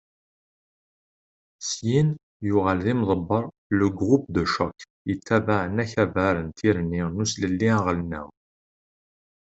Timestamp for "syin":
1.69-2.09